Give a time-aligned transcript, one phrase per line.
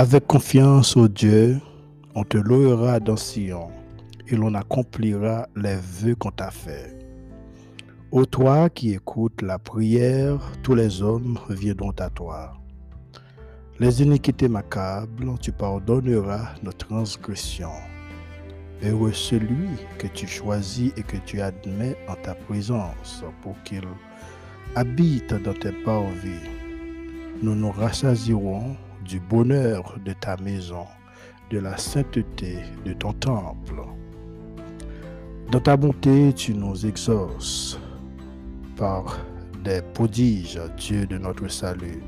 [0.00, 1.60] Avec confiance au Dieu,
[2.14, 3.68] on te louera dans Sion
[4.28, 6.96] et l'on accomplira les vœux qu'on t'a fait.
[8.10, 12.54] Ô toi qui écoutes la prière, tous les hommes viendront à toi.
[13.78, 17.82] Les iniquités m'accablent, tu pardonneras nos transgressions.
[18.82, 23.86] Heureux celui que tu choisis et que tu admets en ta présence pour qu'il
[24.76, 26.48] habite dans tes parvis.
[27.42, 30.86] Nous nous rassasierons du bonheur de ta maison,
[31.50, 33.82] de la sainteté de ton temple.
[35.50, 37.78] Dans ta bonté, tu nous exauces
[38.76, 39.18] par
[39.64, 42.02] des prodiges, Dieu de notre salut,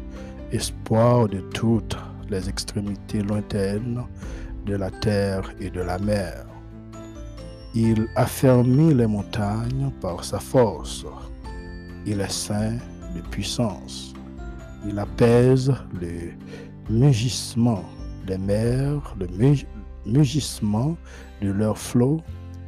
[0.52, 1.96] espoir de toutes
[2.30, 4.02] les extrémités lointaines
[4.65, 6.46] de la terre et de la mer.
[7.74, 11.04] Il affermit les montagnes par sa force.
[12.06, 12.77] Il est saint
[13.15, 14.15] de puissance.
[14.87, 16.32] Il apaise le
[16.91, 17.85] mugissement
[18.27, 19.27] des mers, le
[20.07, 20.97] mugissement
[21.41, 22.21] de leurs flots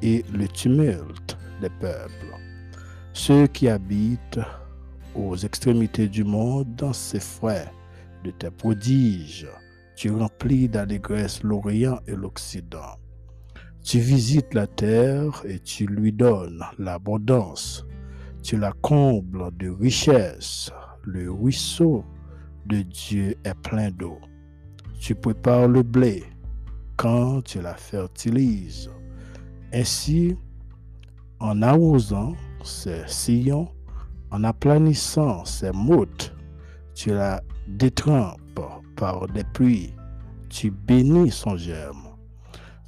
[0.02, 2.36] et le tumulte des peuples.
[3.12, 4.40] Ceux qui habitent
[5.14, 7.70] aux extrémités du monde frais
[8.24, 9.48] de tes prodiges,
[9.96, 12.98] tu remplis d'allégresse l'Orient et l'Occident.
[13.84, 17.86] Tu visites la terre et tu lui donnes l'abondance.
[18.42, 20.72] Tu la combles de richesses.
[21.02, 22.04] Le ruisseau
[22.66, 24.18] de Dieu est plein d'eau.
[24.98, 26.24] Tu prépares le blé
[26.96, 28.90] quand tu la fertilises.
[29.72, 30.36] Ainsi,
[31.40, 33.68] en arrosant ses sillons,
[34.30, 36.34] en aplanissant ses moutes,
[36.94, 38.60] tu la détrempes
[38.96, 39.94] par des pluies.
[40.48, 42.14] Tu bénis son germe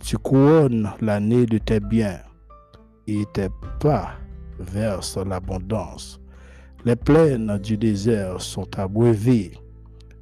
[0.07, 2.21] tu couronnes l'année de tes biens
[3.09, 3.49] et tes
[3.81, 4.13] pas
[4.61, 6.21] versent l'abondance.
[6.85, 9.59] Les plaines du désert sont abreuvées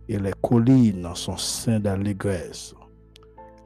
[0.08, 2.74] et les collines sont saintes d'allégresse.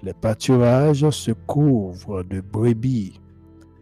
[0.02, 3.20] Les pâturages se couvrent de brebis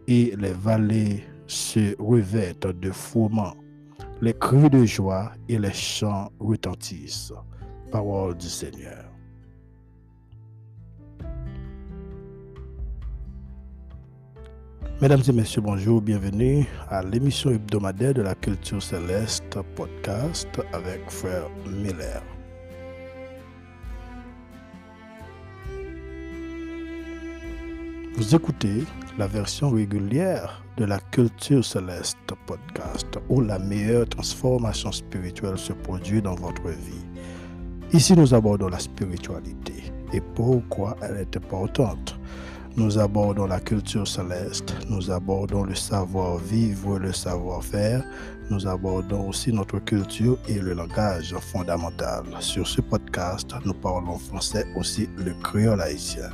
[0.07, 3.55] et les vallées se revêtent de fourments.
[4.21, 7.33] Les cris de joie et les chants retentissent.
[7.91, 9.05] Parole du Seigneur.
[14.99, 21.47] Mesdames et messieurs, bonjour, bienvenue à l'émission hebdomadaire de la culture céleste podcast avec Frère
[21.67, 22.23] Miller.
[28.17, 28.83] Vous écoutez
[29.19, 32.17] la version régulière de la culture céleste
[32.47, 37.05] podcast où la meilleure transformation spirituelle se produit dans votre vie.
[37.93, 42.19] Ici, nous abordons la spiritualité et pourquoi elle est importante.
[42.75, 48.03] Nous abordons la culture céleste, nous abordons le savoir-vivre, le savoir-faire,
[48.49, 52.23] nous abordons aussi notre culture et le langage fondamental.
[52.39, 56.31] Sur ce podcast, nous parlons français aussi le créole haïtien.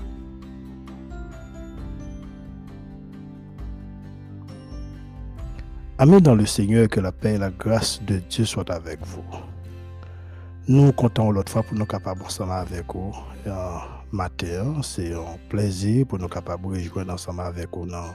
[6.04, 9.24] Amis dans le Seigneur, que la paix et la grâce de Dieu soient avec vous.
[10.68, 13.16] Nous comptons l'autre fois pour nous capables ensemble avec vous
[14.12, 14.82] matin.
[14.82, 18.14] C'est un plaisir pour nous capables de rejoindre ensemble avec vous dans le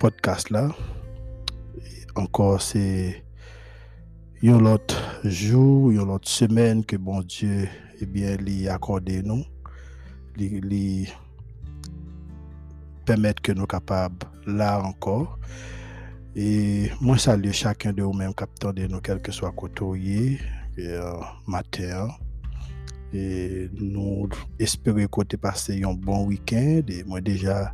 [0.00, 0.70] podcast là.
[2.16, 3.22] encore, c'est
[4.42, 7.68] un autre jour, une autre semaine que bon Dieu
[8.00, 9.44] eh bien, lui accordé nous.
[10.36, 11.08] Lui,
[13.06, 15.38] permettre que nous capables là encore.
[16.36, 20.38] Et moi, salue chacun de vous-même, capteur de nous, quel que soit côté,
[20.78, 21.12] euh,
[21.46, 22.08] matin.
[23.12, 24.28] Et nous
[24.58, 26.82] espérons que tu passé un bon week-end.
[26.88, 27.72] Et déjà,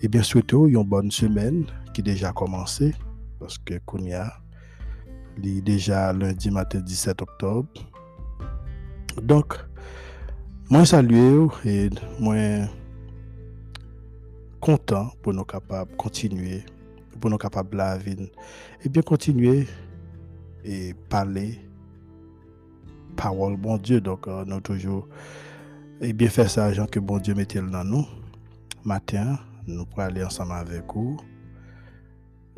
[0.00, 2.94] et bien surtout, une bonne semaine qui déjà commencé.
[3.38, 4.32] Parce que Kounia,
[5.42, 7.68] est déjà lundi matin 17 octobre.
[9.20, 9.54] Donc,
[10.70, 12.36] moi saluer et moi
[14.60, 16.64] content pour nous capables continuer,
[17.20, 18.30] pour nous capables la vie.
[18.84, 19.66] Et bien continuer
[20.64, 21.58] et parler
[23.16, 24.00] parole, bon Dieu.
[24.00, 25.08] Donc, euh, nous toujours
[26.02, 28.04] et eh bien faire ça, Jean, que bon Dieu mette dans nous.
[28.82, 29.38] Matin,
[29.68, 31.16] nous pourrons aller ensemble avec vous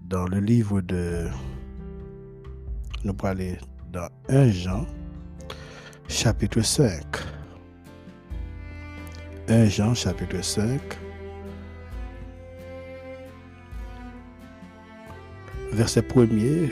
[0.02, 1.28] dans le livre de.
[3.04, 3.58] Nous pourrons aller
[3.92, 4.86] dans 1 Jean,
[6.08, 7.04] chapitre 5.
[9.48, 10.80] 1 Jean, chapitre 5.
[15.74, 16.70] Verset 1er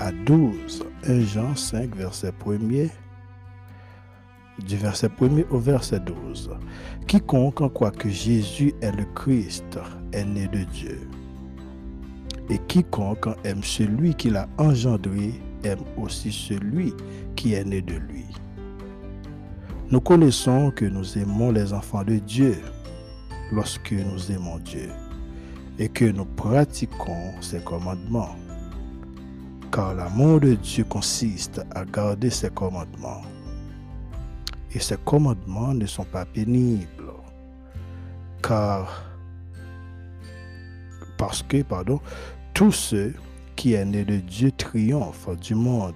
[0.00, 0.84] à 12.
[1.06, 2.90] 1 Jean 5, verset 1er,
[4.66, 6.50] du verset 1er au verset 12.
[7.06, 9.78] Quiconque en croit que Jésus est le Christ
[10.12, 11.08] est né de Dieu.
[12.50, 15.32] Et quiconque aime celui qui l'a engendré
[15.62, 16.92] aime aussi celui
[17.36, 18.24] qui est né de lui.
[19.88, 22.56] Nous connaissons que nous aimons les enfants de Dieu
[23.52, 24.90] lorsque nous aimons Dieu
[25.78, 28.34] et que nous pratiquons ses commandements.
[29.72, 33.22] Car l'amour de Dieu consiste à garder ses commandements.
[34.72, 37.12] Et ces commandements ne sont pas pénibles.
[38.42, 39.04] Car,
[41.18, 42.00] parce que, pardon,
[42.54, 43.14] tous ceux
[43.56, 45.94] qui est né de Dieu triomphe du monde.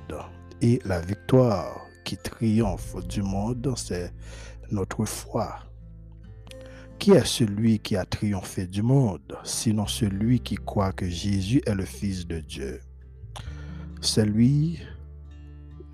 [0.63, 4.13] Et la victoire qui triomphe du monde, c'est
[4.71, 5.70] notre foi.
[7.01, 11.75] Qui est celui qui a triomphé du monde, sinon celui qui croit que Jésus est
[11.75, 12.79] le Fils de Dieu?
[14.03, 14.79] C'est lui,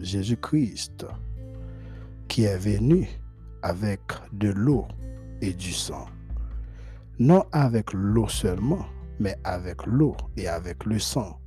[0.00, 1.06] Jésus-Christ,
[2.26, 3.08] qui est venu
[3.62, 4.00] avec
[4.32, 4.88] de l'eau
[5.41, 6.06] et du sang.
[7.20, 8.85] Non avec l'eau seulement,
[9.20, 11.38] mais avec l'eau et avec le sang.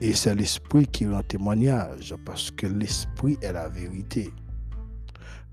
[0.00, 4.32] Et c'est l'Esprit qui rend témoignage, parce que l'Esprit est la vérité.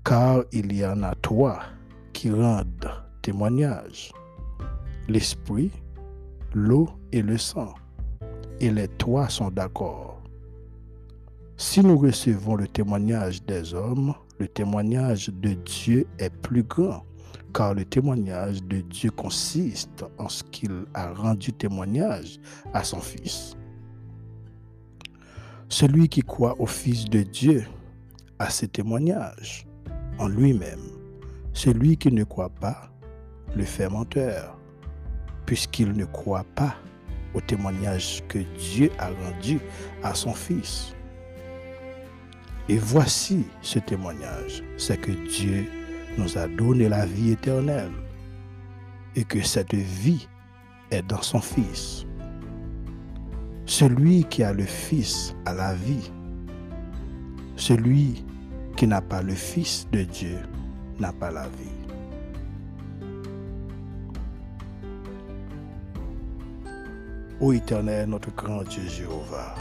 [0.04, 1.60] Car il y en a trois
[2.20, 4.12] qui rendent témoignage.
[5.08, 5.70] L'Esprit,
[6.52, 7.72] l'eau et le sang.
[8.60, 10.20] Et les trois sont d'accord.
[11.56, 17.06] Si nous recevons le témoignage des hommes, le témoignage de Dieu est plus grand,
[17.54, 22.38] car le témoignage de Dieu consiste en ce qu'il a rendu témoignage
[22.74, 23.56] à son Fils.
[25.70, 27.64] Celui qui croit au Fils de Dieu
[28.38, 29.66] a ce témoignage
[30.18, 30.99] en lui-même.
[31.52, 32.90] Celui qui ne croit pas
[33.54, 34.56] le fait menteur,
[35.46, 36.74] puisqu'il ne croit pas
[37.34, 39.60] au témoignage que Dieu a rendu
[40.02, 40.94] à son Fils.
[42.68, 45.66] Et voici ce témoignage, c'est que Dieu
[46.16, 47.90] nous a donné la vie éternelle
[49.16, 50.28] et que cette vie
[50.90, 52.06] est dans son Fils.
[53.66, 56.10] Celui qui a le Fils a la vie.
[57.56, 58.24] Celui
[58.76, 60.38] qui n'a pas le Fils de Dieu
[61.00, 61.80] n'a pas la vie.
[67.40, 69.54] Ô éternel, notre grand Dieu Jéhovah,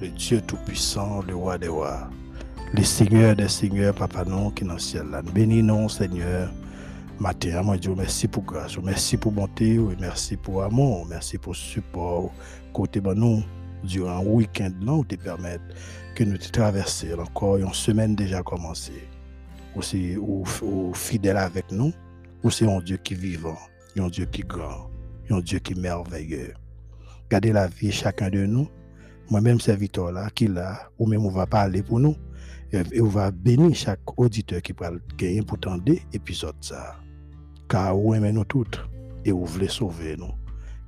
[0.00, 2.08] le Dieu Tout-Puissant, le roi des rois,
[2.72, 5.20] le Seigneur des Seigneurs, Papa non, qui est dans ciel, là.
[5.20, 6.50] bénis nous, Seigneur,
[7.18, 12.32] matin, moi, Dieu, merci pour grâce, merci pour bonté, merci pour amour, merci pour support,
[12.72, 13.42] côté ben nous,
[13.84, 15.64] durant le week-end, là, où te permettre
[16.14, 19.09] que nous te traverser encore une semaine déjà commencé.
[19.76, 20.16] Ou c'est
[20.94, 21.92] fidèle avec nous,
[22.42, 23.58] ou c'est un Dieu qui est vivant,
[23.98, 24.90] un Dieu qui est grand,
[25.30, 26.54] un Dieu qui est merveilleux.
[27.30, 28.68] Gardez la vie chacun de nous.
[29.30, 32.16] Moi-même, serviteur là, qui là, ou même on va parler pour nous.
[32.72, 36.96] Et on va bénir chaque auditeur qui va gagner pour tendre épisode ça.
[37.68, 38.80] Car vous aimez nous toutes
[39.24, 40.32] et vous voulez sauver nous.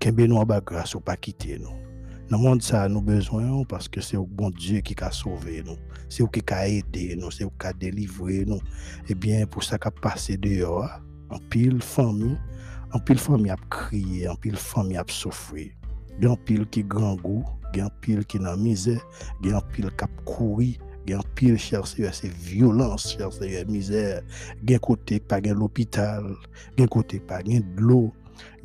[0.00, 1.81] Qu'un nous en grâce ou pas quitter nous.
[2.29, 5.63] Dans le monde, ça, nous besoin parce que c'est le bon Dieu qui a sauvé
[5.65, 5.77] nous.
[6.09, 8.61] C'est lui qui a aidé nous, c'est lui qui a délivré nous.
[9.09, 12.39] Et bien, pour ça qu'a passé dehors, en pile famille,
[12.93, 15.71] en pile famille a crié, en pile famille a souffert.
[16.19, 19.05] Il y a pile qui grand goût, il y a pile qui dans misère,
[19.43, 23.32] il y pile qui a couru, il y a pile, cher Seigneur, c'est violence, cher
[23.32, 24.23] Seigneur, misère.
[24.63, 26.35] Il y a côté pas l'hôpital,
[26.77, 28.13] il y a côté pas de l'eau,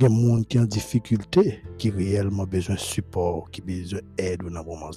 [0.00, 3.60] il y a des gens qui ont des difficultés, qui réellement besoin de support, qui
[3.60, 4.90] besoin d'aide dans ce moment.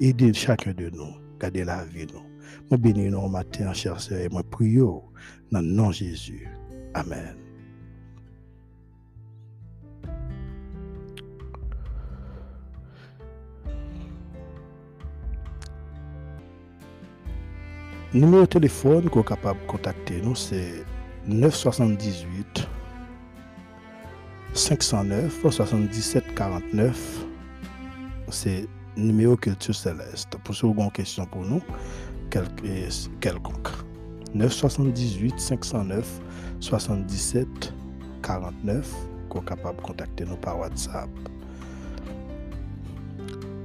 [0.00, 2.22] Aidez chacun de nous, gardez la vie nous.
[2.70, 5.02] Moi bénis nous matin, cher Seigneur, et moi prie dans
[5.52, 6.48] le nom de Jésus.
[6.94, 7.36] Amen.
[18.14, 20.84] Numéro de téléphone qu'on est capable de contacter nous, c'est
[21.26, 22.66] 978
[24.56, 27.26] 509 77 49.
[28.30, 30.36] C'est numéro Culture Céleste.
[30.42, 31.60] Pour ceux qui ont une question pour nous,
[33.20, 33.68] quelconque.
[34.34, 36.20] 978 509
[36.60, 37.46] 77
[38.22, 38.94] 49
[39.28, 41.10] qu'on capable de contacter nous par WhatsApp.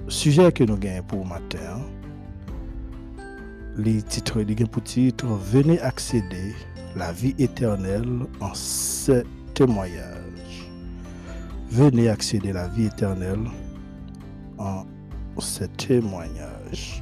[0.10, 1.80] Sujet que nous gagnons pour matin,
[3.78, 6.54] les titres, les pour titre, venez accéder
[6.98, 10.31] la vie éternelle en ce témoignage.
[11.72, 13.46] Venez accéder la vie éternelle
[14.58, 14.86] en
[15.40, 17.02] ce témoignage.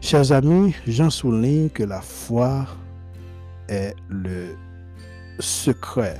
[0.00, 2.66] Chers amis, j'en souligne que la foi
[3.68, 4.56] est le
[5.38, 6.18] secret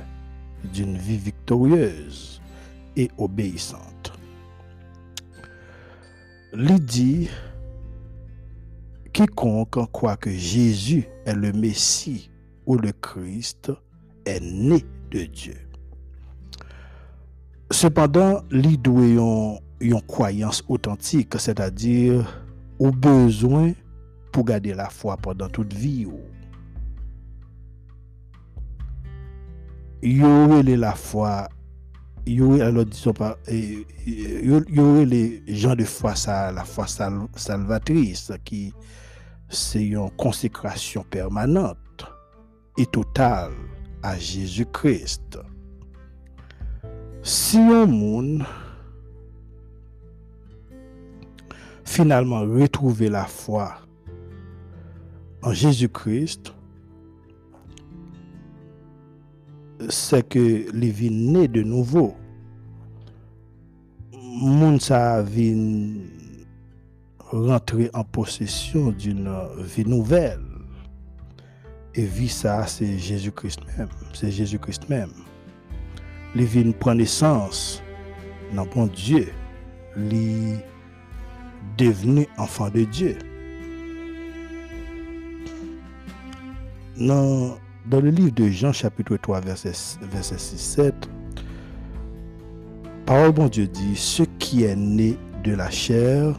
[0.75, 2.39] d'une vie victorieuse
[2.95, 4.13] et obéissante.
[6.53, 7.29] Lydie
[9.11, 12.29] quiconque croit que Jésus est le Messie
[12.67, 13.71] ou le Christ
[14.27, 15.68] est né de Dieu.
[17.71, 22.43] Cependant, il doit une croyance authentique, c'est-à-dire
[22.79, 23.73] au besoin
[24.31, 26.07] pour garder la foi pendant toute vie.
[30.01, 31.47] Y aurait la foi,
[32.25, 32.71] y aurait,
[35.05, 38.73] les gens de foi, la foi salvatrice, qui
[39.75, 41.77] une consécration permanente
[42.77, 43.51] et totale
[44.01, 45.37] à Jésus-Christ.
[47.21, 48.45] Si un monde
[51.83, 53.75] finalement retrouver la foi
[55.41, 56.53] en Jésus-Christ,
[59.89, 62.15] c'est que les vies nées de nouveau.
[64.13, 65.95] Moun ça vient
[67.19, 70.39] rentrer en possession d'une vie nouvelle.
[71.95, 73.89] Et vie ça, c'est Jésus-Christ même.
[74.13, 75.11] C'est Jésus-Christ même.
[76.35, 77.81] Les vies prennent naissance
[78.53, 79.29] dans bon Dieu.
[79.95, 80.57] Les
[81.77, 83.17] devenu enfant de Dieu.
[86.97, 87.57] Dans,
[87.89, 90.93] dans le livre de Jean chapitre 3 verset, verset 6-7,
[93.05, 96.37] parole bon Dieu dit, ce qui est né de la chair,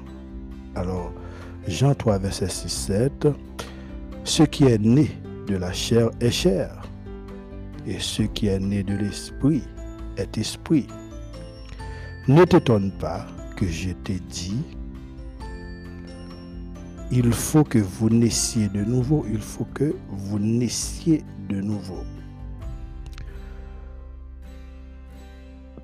[0.75, 1.13] alors
[1.67, 3.33] Jean 3 verset 6-7,
[4.25, 5.11] ce qui est né
[5.47, 6.83] de la chair est chair,
[7.87, 9.63] et ce qui est né de l'esprit
[10.37, 10.87] esprit.
[12.29, 14.65] Ne t'étonne pas que je t'ai dit
[17.13, 19.27] il faut que vous naissiez de nouveau.
[19.29, 22.05] Il faut que vous naissiez de nouveau.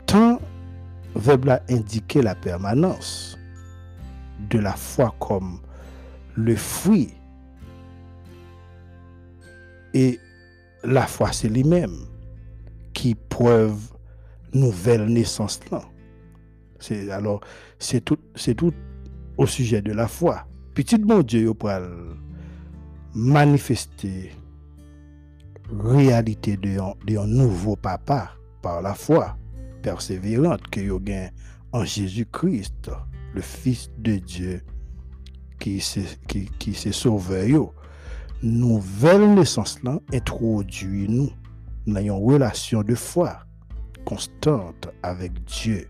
[0.07, 0.41] Tant
[1.17, 3.37] verbe là indiquer la permanence
[4.51, 5.59] de la foi comme
[6.37, 7.13] le fruit
[9.95, 10.21] et
[10.85, 11.97] la foi c'est lui-même
[12.93, 13.96] qui preuve
[14.55, 15.83] nouvelle naissance là.
[16.79, 17.41] C'est alors
[17.79, 18.73] c'est tout c'est tout
[19.39, 21.71] au sujet de la foi petit bon Dieu pour
[23.15, 24.31] manifester
[25.71, 29.37] réalité de un, nouveau papa par la foi
[29.83, 31.31] persévérante que vous gain
[31.73, 32.91] en Jésus-Christ,
[33.35, 34.63] le Fils de Dieu
[35.59, 37.57] qui s'est qui, qui sauvé.
[38.43, 41.31] Nouvelle naissance là introduit nous
[41.87, 43.46] dans une relation de foi
[44.07, 45.89] constante avec Dieu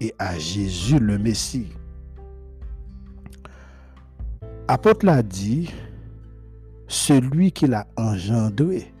[0.00, 1.72] et à Jésus le Messie.
[4.68, 5.70] Apôtre l'a dit,
[6.86, 8.92] celui qui l'a engendré,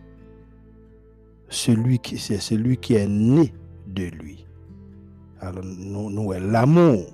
[1.48, 3.52] celui qui c'est celui qui est né
[3.86, 4.46] de lui.
[5.40, 7.06] Alors nous, l'amour,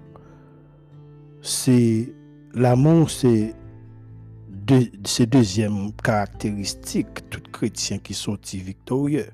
[1.43, 2.15] c'est
[2.55, 3.55] l'amour, c'est
[4.49, 9.27] de, deuxième caractéristique tout chrétien qui sortit victorieux.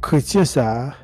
[0.00, 0.94] Chrétien ça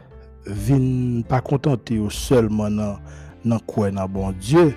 [0.47, 2.99] vient pas contenter seulement dans
[3.45, 4.75] dans quoi bon Dieu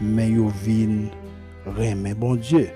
[0.00, 1.08] mais yo vin
[1.66, 2.68] remen bon Dieu.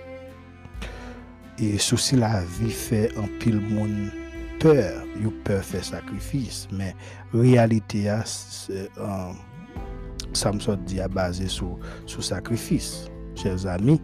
[1.58, 4.10] Et souci la vie fait un pile monde
[4.58, 6.94] peur, yo peur faire sacrifice, mais
[7.32, 8.24] réalité a
[10.32, 13.10] ça me dit à basé sur sur sacrifice.
[13.34, 14.00] Chers amis,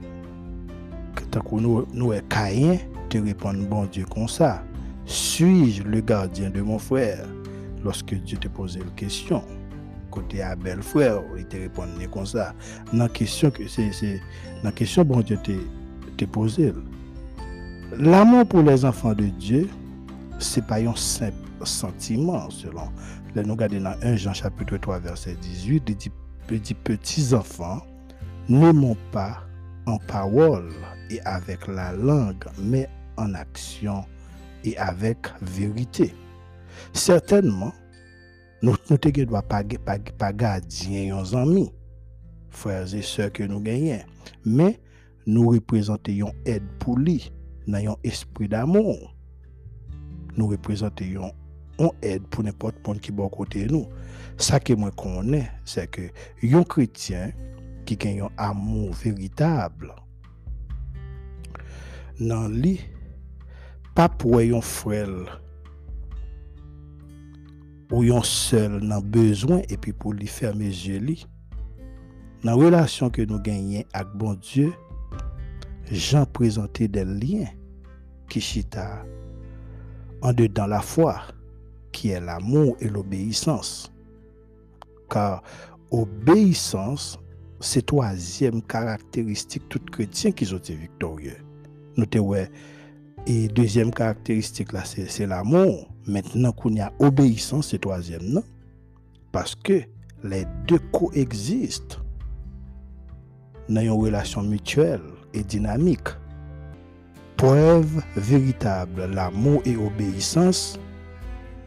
[1.30, 2.22] tant que nous nous est
[3.08, 4.62] te répondre bon Dieu comme ça.
[5.06, 7.26] Suis-je le gardien de mon frère?
[7.84, 9.42] Lorsque Dieu te posait la question
[10.10, 12.54] côté à belle frère, il te répondait comme ça.
[12.92, 13.90] Dans question que c'est
[14.62, 15.52] la question bon Dieu te
[16.16, 16.72] te posé.
[17.98, 19.68] L'amour pour les enfants de Dieu,
[20.38, 22.88] c'est pas un simple sentiment selon
[23.42, 26.10] nous regardons dans 1 Jean chapitre 3 verset 18,
[26.48, 27.82] il petits enfants,
[28.48, 29.42] n'aimons pas
[29.86, 30.70] en parole
[31.10, 34.04] et avec la langue, mais en action
[34.66, 36.14] et avec vérité.
[36.92, 37.73] Certainement,
[38.62, 39.62] nous ne devons pas,
[40.32, 41.70] garder nos amis,
[42.50, 44.02] frères et sœurs que nous gagnons,
[44.44, 44.78] mais
[45.26, 47.32] nous représentons aide pour lui,
[47.66, 49.14] dans un esprit d'amour.
[50.37, 51.32] Nous représentons
[51.78, 53.87] une aide pour n'importe qui est bon côté nous.
[54.37, 56.02] Ce que moi connais, c'est que
[56.42, 57.32] un chrétien
[57.87, 59.94] qui a un amour véritable,
[62.18, 62.80] dans lui,
[63.96, 65.40] pas pour un frère
[67.90, 71.26] ou yon seul nan besoin et puis pour lui fermer les yeux li.
[72.44, 74.74] La relation que nous gagnons avec bon Dieu,
[75.90, 77.48] Jean présenté des liens
[78.28, 79.02] qui chita
[80.20, 81.22] en dedans la foi,
[81.90, 83.90] qui est l'amour et l'obéissance.
[85.08, 85.42] Car
[85.90, 87.18] obéissance,
[87.60, 91.38] c'est troisième caractéristique tout chrétien qui sont victorieux.
[91.96, 92.18] Nous te
[93.26, 95.88] et deuxième caractéristique là, c'est l'amour.
[96.06, 98.45] Maintenant qu'on y a obéissance, c'est troisième, non?
[99.33, 99.83] Parce que
[100.23, 102.00] les deux coexistent.
[103.68, 105.00] dans une relation mutuelle
[105.35, 106.09] et dynamique.
[107.37, 110.78] Preuve véritable, l'amour et obéissance.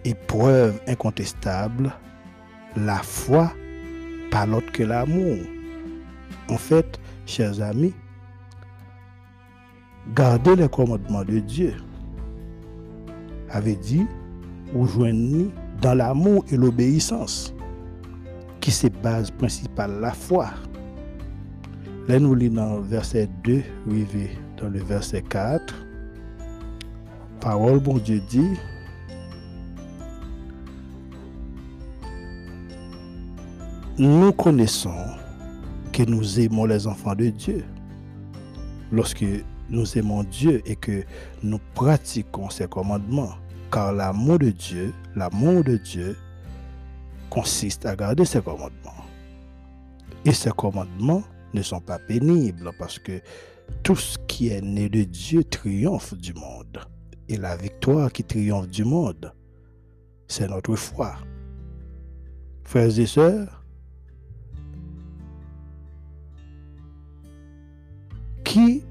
[0.05, 1.91] Et preuve incontestable,
[2.77, 3.51] la foi,
[4.31, 5.37] pas l'autre que l'amour.
[6.49, 7.93] En fait, chers amis,
[10.15, 11.73] garder les commandements de Dieu
[13.49, 14.05] avait dit,
[14.73, 15.49] ou joignez
[15.81, 17.53] dans l'amour et l'obéissance,
[18.59, 20.49] qui se base principale la foi.
[22.07, 25.73] Là, nous lisons dans le verset 2, arrivé dans le verset 4.
[27.39, 28.49] Parole, bon Dieu dit,
[33.97, 35.05] nous connaissons
[35.91, 37.63] que nous aimons les enfants de Dieu
[38.91, 39.25] lorsque
[39.69, 41.03] nous aimons Dieu et que
[41.43, 43.35] nous pratiquons ses commandements.
[43.71, 46.17] Car l'amour de Dieu, l'amour de Dieu
[47.29, 49.05] consiste à garder ses commandements.
[50.25, 51.23] Et ces commandements
[51.53, 53.21] ne sont pas pénibles parce que
[53.83, 56.79] tout ce qui est né de Dieu triomphe du monde.
[57.27, 59.33] Et la victoire qui triomphe du monde,
[60.27, 61.15] c'est notre foi.
[62.63, 63.63] Frères et sœurs,
[68.43, 68.83] qui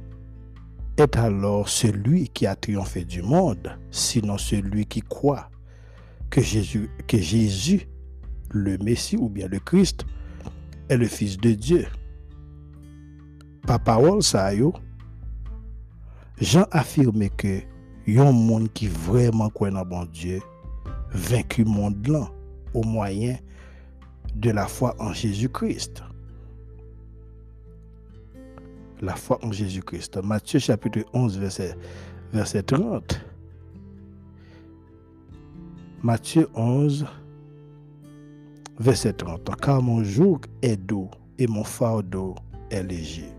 [0.98, 5.48] est alors celui qui a triomphé du monde, sinon celui qui croit
[6.30, 7.88] que Jésus,
[8.50, 10.04] le Messie ou bien le Christ,
[10.88, 11.86] est le Fils de Dieu?
[13.66, 14.50] Par parole ça
[16.40, 17.60] Jean affirmé que
[18.08, 20.40] un monde qui vraiment croit dans bon Dieu
[21.12, 22.30] vaincu monde là
[22.74, 23.36] au moyen
[24.34, 26.02] de la foi en Jésus-Christ
[29.00, 30.18] la foi en Jésus-Christ.
[30.22, 31.74] Matthieu chapitre 11, verset,
[32.32, 33.20] verset 30.
[36.02, 37.06] Matthieu 11,
[38.78, 39.50] verset 30.
[39.60, 42.34] Car mon joug est doux et mon fardeau
[42.70, 43.32] est léger.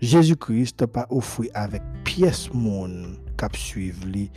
[0.00, 4.30] Jésus-Christ pas offert avec pièce monde cap suivre li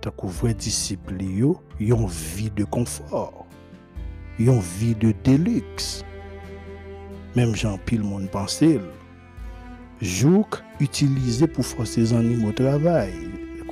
[0.00, 3.46] tant que vrai disciple yo, yon vie de confort,
[4.38, 6.04] yon vie de déluxe.
[7.36, 8.80] Même Jean pile monde pensait
[10.00, 13.12] Jouk utilisé pour forcer les animaux au travail.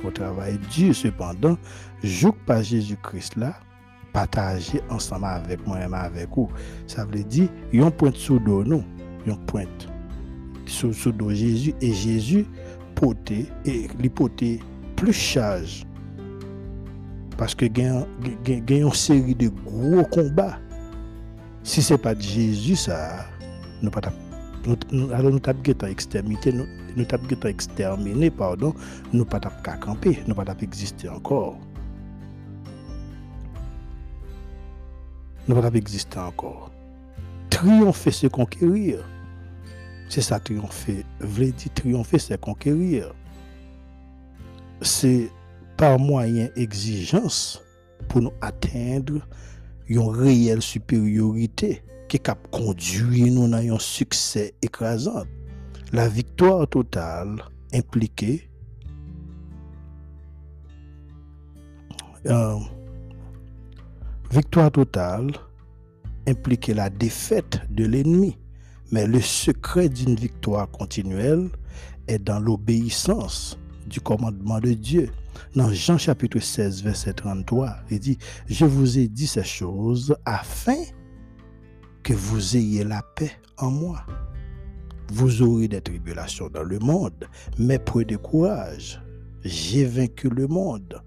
[0.03, 1.57] Au travail dur cependant,
[2.03, 3.59] jouk par Jésus-Christ là,
[4.13, 6.47] partager ensemble avec moi-même avec vous.
[6.87, 8.83] Ça veut dire, yon pointe sous dos nous,
[9.27, 9.89] yon pointe
[10.69, 12.45] sous, dos Jésus et Jésus
[12.95, 14.09] portait et lui
[14.95, 15.85] plus charge.
[17.37, 18.05] Parce que a
[18.69, 20.59] une série de gros combats.
[21.63, 23.25] Si ce n'est pas Jésus, ça,
[23.81, 24.01] nous pas
[24.91, 28.73] nous, alors nous avons exterminé, nous, nous avons exterminé, pardon,
[29.13, 31.57] nous pas qu'à camper, nous pas exister encore.
[35.47, 36.71] Nous pas exister encore.
[37.49, 39.03] Triompher, c'est conquérir.
[40.07, 41.05] C'est ça, triompher.
[41.19, 43.13] Voulez dire triompher, c'est conquérir.
[44.81, 45.29] C'est
[45.77, 47.61] par moyen exigence
[48.07, 49.21] pour nous atteindre
[49.87, 55.23] une réelle supériorité qui a conduit nous à un succès écrasant.
[55.93, 57.43] La victoire totale
[57.73, 58.49] impliquée
[62.25, 62.59] euh,
[64.31, 65.31] victoire totale
[66.27, 68.37] impliquait la défaite de l'ennemi.
[68.91, 71.49] Mais le secret d'une victoire continuelle
[72.07, 75.09] est dans l'obéissance du commandement de Dieu.
[75.55, 78.17] Dans Jean chapitre 16, verset 33, il dit,
[78.47, 80.83] je vous ai dit ces choses afin
[82.03, 84.05] que vous ayez la paix en moi.
[85.11, 89.01] Vous aurez des tribulations dans le monde, mais prenez courage.
[89.43, 91.01] J'ai vaincu le monde.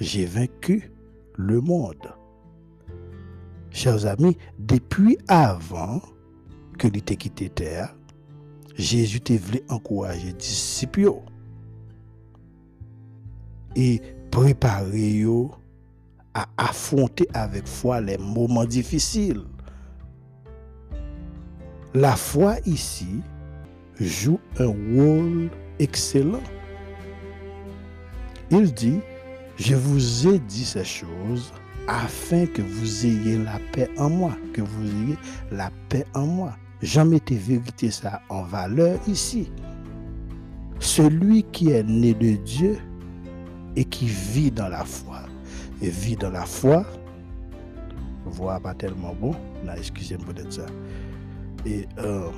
[0.00, 0.90] J'ai vaincu
[1.36, 2.14] le monde.
[3.70, 6.00] Chers amis, depuis avant
[6.78, 7.94] que l'été quitté terre,
[8.76, 11.12] Jésus t'a voulu encourager les disciples
[13.76, 15.24] et préparer
[16.34, 19.44] à affronter avec foi les moments difficiles.
[21.96, 23.22] La foi ici
[24.00, 26.42] joue un rôle excellent.
[28.50, 28.98] Il dit,
[29.56, 31.52] je vous ai dit ces choses
[31.86, 35.16] afin que vous ayez la paix en moi, que vous ayez
[35.52, 36.56] la paix en moi.
[36.82, 39.52] J'en mettais vérité ça en valeur ici.
[40.80, 42.76] Celui qui est né de Dieu
[43.76, 45.20] et qui vit dans la foi,
[45.80, 46.84] et vit dans la foi,
[48.24, 50.66] voix pas tellement bon, là, excusez-moi de ça
[51.66, 52.30] et euh,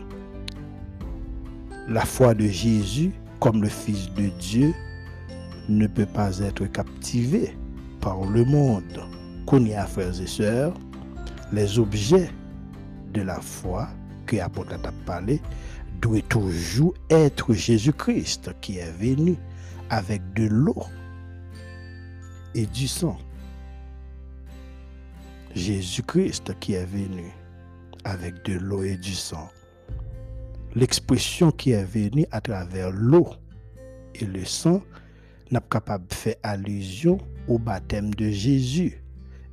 [1.89, 4.75] la foi de Jésus comme le Fils de Dieu
[5.69, 7.57] ne peut pas être captivée
[8.01, 9.01] par le monde.
[9.77, 10.75] A, frères et sœurs,
[11.53, 12.31] les objets
[13.13, 13.89] de la foi
[14.27, 15.41] que l'apôtre a parlé
[16.01, 19.37] doit toujours être Jésus-Christ qui est venu
[19.89, 20.83] avec de l'eau
[22.55, 23.19] et du sang.
[25.55, 27.33] Jésus-Christ qui est venu
[28.07, 29.49] avec de l'eau et du sang.
[30.75, 33.29] L'expression qui est venue à travers l'eau
[34.15, 34.83] et le sang
[35.51, 39.03] n'a pas capable de faire allusion au baptême de Jésus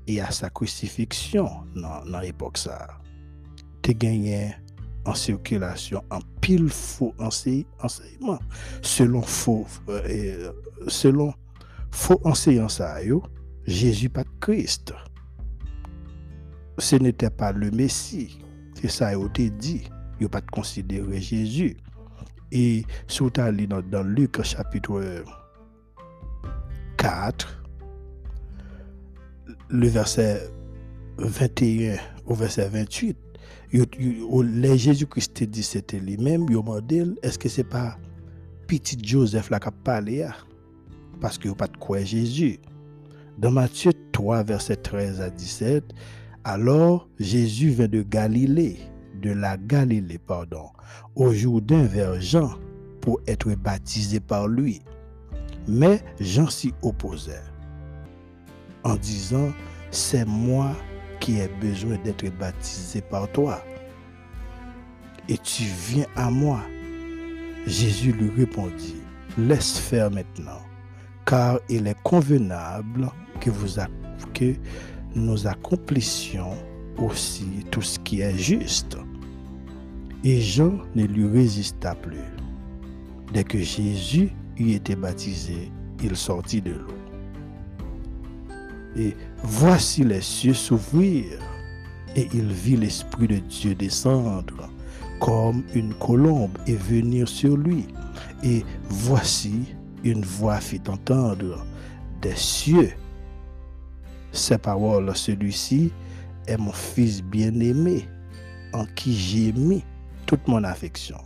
[0.07, 2.99] et à sa crucifixion dans l'époque ça.
[3.81, 4.55] Tu gagné
[5.05, 8.39] en circulation en pile faux enseignement
[8.81, 10.53] selon faux euh,
[10.87, 11.33] selon
[11.91, 12.21] faux
[13.65, 14.93] Jésus pas Christ
[16.77, 18.42] ce n'était pas le Messie
[18.87, 19.83] ça a été dit
[20.19, 21.77] il pas de considérer Jésus
[22.51, 25.23] et si vous dans, dans Luc chapitre
[26.97, 27.63] 4
[29.69, 30.49] le verset
[31.17, 33.17] 21 au verset 28
[34.43, 37.97] les Jésus-Christ dit c'était lui-même, il demandé est-ce que c'est pas
[38.67, 40.27] petit Joseph là qui a parlé
[41.19, 42.59] parce qu'il n'y a pas de quoi Jésus.
[43.37, 45.83] Dans Matthieu 3, verset 13 à 17,
[46.43, 48.79] alors Jésus vint de Galilée,
[49.21, 50.69] de la Galilée, pardon,
[51.15, 52.51] au Jourdain vers Jean
[53.01, 54.81] pour être baptisé par lui.
[55.67, 57.41] Mais Jean s'y opposait
[58.83, 59.51] en disant,
[59.91, 60.75] c'est moi
[61.19, 63.63] qui ai besoin d'être baptisé par toi.
[65.29, 66.59] Et tu viens à moi.
[67.65, 68.97] Jésus lui répondit,
[69.37, 70.59] laisse faire maintenant,
[71.25, 73.79] car il est convenable que, vous
[75.15, 76.55] nous accomplissions
[76.97, 78.97] aussi tout ce qui est juste.
[80.23, 82.17] Et Jean ne lui résista plus.
[83.33, 85.71] Dès que Jésus eut été baptisé,
[86.01, 86.95] il sortit de l'eau.
[88.95, 91.25] Et voici les cieux s'ouvrir,
[92.15, 94.69] et il vit l'Esprit de Dieu descendre
[95.19, 97.87] comme une colombe et venir sur lui.
[98.43, 99.73] Et voici
[100.03, 101.65] une voix fit entendre
[102.21, 102.91] des cieux.
[104.33, 105.91] Ces paroles, celui-ci
[106.47, 108.07] est mon fils bien-aimé,
[108.73, 109.83] en qui j'ai mis
[110.25, 111.17] toute mon affection.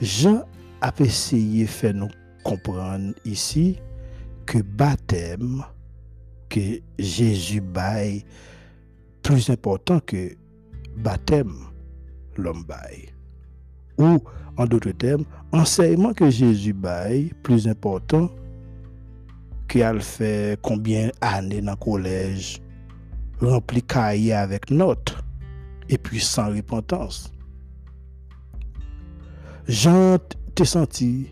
[0.00, 0.44] Jean
[0.82, 2.10] a essayé de faire nous
[2.44, 3.78] comprendre ici
[4.44, 5.64] que baptême
[6.50, 8.24] que Jésus baille
[9.22, 10.36] plus important que
[10.98, 11.54] baptême
[12.36, 13.08] l'homme baille.
[13.98, 14.22] Ou,
[14.58, 18.30] en d'autres termes, enseignement que Jésus baille plus important
[19.68, 22.60] qu'il fait combien d'années dans le collège,
[23.40, 25.16] rempli cahier avec notes,
[25.88, 27.32] et puis sans repentance.
[29.68, 30.18] Jean
[30.54, 31.30] te senti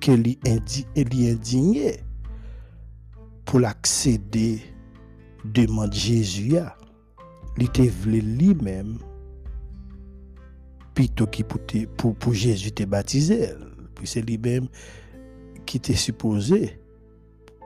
[0.00, 0.48] qu'il est
[0.96, 2.00] indigné
[3.44, 4.62] pour l'accéder
[5.44, 6.76] demande Jésus a
[7.56, 8.98] il était lui-même.
[10.94, 13.48] Plutôt qui pour, Jésus te baptiser
[13.94, 14.68] puis c'est lui-même
[15.64, 16.78] qui était supposé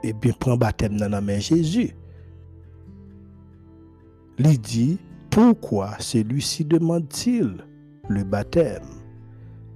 [0.02, 1.94] bien prendre baptême dans la main Jésus.
[4.38, 4.98] Il dit
[5.30, 7.56] pourquoi celui-ci demande-t-il
[8.08, 8.84] le baptême?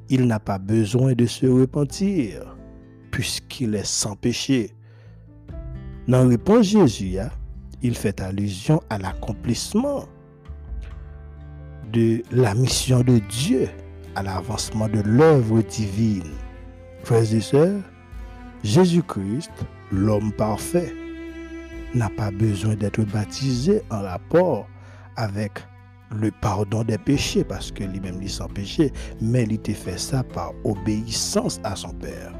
[0.08, 2.56] Il n'a pas besoin de se repentir
[3.10, 4.74] puisqu'il est sans péché.
[6.08, 7.16] Dans réponse Jésus,
[7.82, 10.04] il fait allusion à l'accomplissement
[11.92, 13.68] de la mission de Dieu,
[14.14, 16.32] à l'avancement de l'œuvre divine.
[17.04, 17.82] Frères et sœurs,
[18.62, 19.52] Jésus-Christ,
[19.92, 20.94] l'homme parfait,
[21.94, 24.68] n'a pas besoin d'être baptisé en rapport
[25.16, 25.52] avec
[26.12, 30.22] le pardon des péchés, parce que lui-même est sans péché, mais il était fait ça
[30.22, 32.32] par obéissance à son Père.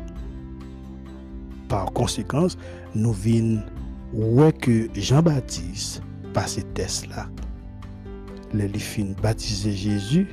[1.68, 2.48] Par conséquent,
[2.94, 3.62] nous venons
[4.12, 6.02] ouais que Jean-Baptiste
[6.34, 7.28] passait test là.
[8.52, 8.68] Les
[9.22, 10.26] baptisé Jésus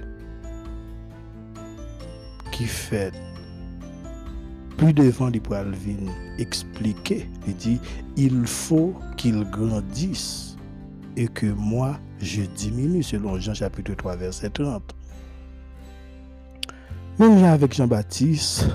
[2.52, 3.12] qui fait
[4.78, 5.56] plus devant il pour
[6.38, 7.80] expliquer, il dit
[8.16, 10.56] il faut qu'il grandisse
[11.16, 14.96] et que moi je diminue selon Jean chapitre 3 verset 30.
[17.20, 18.68] Même avec Jean-Baptiste,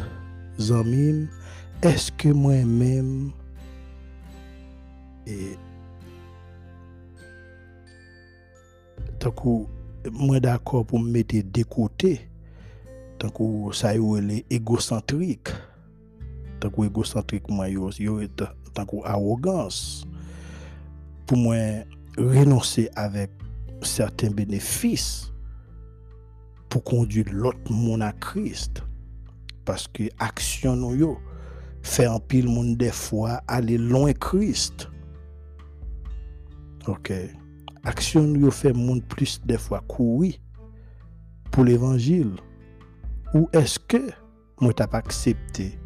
[0.59, 1.29] Zamim,
[1.83, 3.31] est-ce que moi-même,
[5.27, 5.57] et
[9.21, 12.29] tant que moi d'accord pour me mettre de côté,
[13.21, 15.49] tant que ça est égocentrique,
[16.63, 17.67] tant que égocentrique, moi,
[18.73, 20.07] tant que arrogance,
[21.27, 21.57] pour moi
[22.17, 23.31] renoncer avec
[23.83, 25.33] certains bénéfices
[26.69, 28.83] pour conduire l'autre monde à Christ.
[29.65, 31.19] Parce que action nous
[31.83, 34.89] fait un pile monde des fois aller loin Christ.
[36.87, 37.13] OK.
[37.85, 40.35] Action nous fait monde plus des fois courir
[41.51, 42.37] pour l'évangile
[43.35, 44.11] ou est-ce que
[44.61, 45.82] moi t'as accepté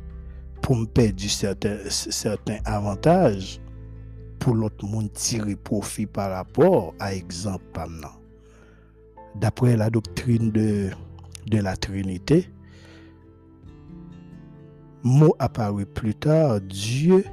[0.66, 3.60] pour me perdre certains, avantages
[4.40, 7.62] pour l'autre monde tirer profit par rapport à exemple
[9.36, 10.90] D'après la doctrine de,
[11.52, 12.50] la Trinité,
[15.04, 17.24] mot apparu plus tard, Dieu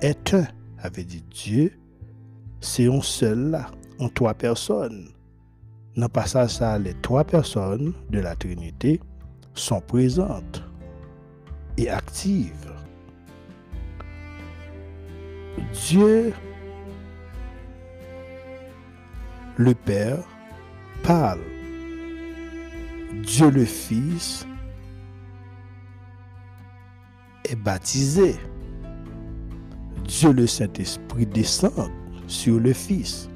[0.00, 0.46] est un.
[0.78, 1.72] Avait dit Dieu,
[2.60, 3.66] c'est un seul
[3.98, 5.08] en trois personnes.
[5.96, 9.00] Dans le passage, les trois personnes de la Trinité
[9.54, 10.69] sont présentes
[11.80, 12.72] et actives.
[15.72, 16.32] Dieu,
[19.56, 20.18] le Père,
[21.02, 21.40] parle.
[23.22, 24.46] Dieu le Fils
[27.44, 28.36] est baptisé.
[30.04, 31.90] Dieu le Saint-Esprit descend
[32.26, 33.28] sur le Fils.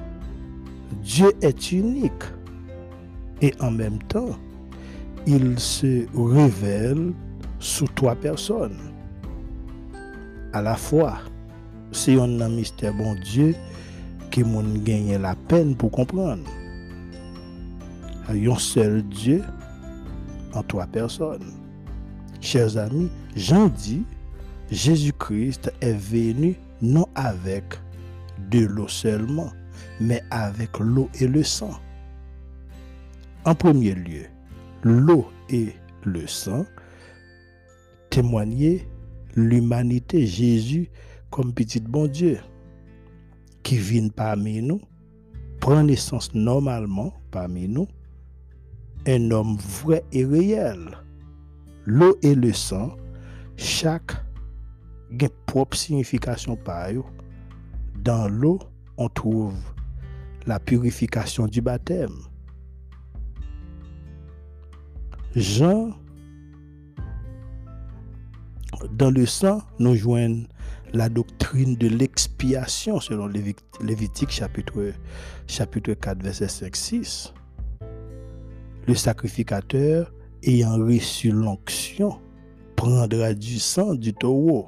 [1.03, 2.25] Dieu est unique
[3.41, 4.37] et en même temps,
[5.27, 7.13] il se révèle
[7.65, 8.77] sous trois personnes.
[10.53, 11.17] À la fois,
[11.93, 13.55] c'est un mystère bon Dieu
[14.31, 16.45] que mon gagne la peine pour comprendre.
[18.29, 19.43] Un seul Dieu
[20.53, 21.55] en trois personnes.
[22.43, 24.05] Chers amis, Jean dit,
[24.71, 27.65] Jésus-Christ est venu non avec
[28.51, 29.51] de l'eau seulement,
[30.03, 31.81] mais avec l'eau et le sang.
[33.47, 34.27] En premier lieu,
[34.83, 35.73] l'eau et
[36.05, 36.67] le sang
[38.15, 38.87] témoignaient
[39.35, 40.89] l'humanité Jésus
[41.31, 42.39] comme petit bon Dieu
[43.65, 44.81] qui vient parmi nous,
[45.59, 47.89] prend naissance normalement parmi nous,
[49.09, 50.97] un homme vrai et réel.
[51.87, 52.95] L'eau et le sang,
[53.57, 54.13] chaque
[55.21, 57.03] a propre signification par eux.
[58.05, 58.61] Dans l'eau,
[58.97, 59.57] on trouve
[60.47, 62.15] la purification du baptême.
[65.35, 65.91] Jean,
[68.93, 70.47] dans le sang, nous joignons
[70.93, 73.27] la doctrine de l'expiation selon
[73.81, 74.93] Lévitique chapitre,
[75.47, 77.33] chapitre 4, verset 5-6.
[78.87, 82.21] Le sacrificateur, ayant reçu l'onction,
[82.77, 84.67] prendra du sang du taureau